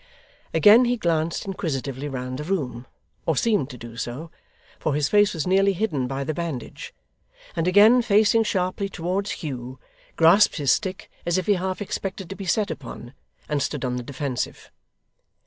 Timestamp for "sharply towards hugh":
8.43-9.77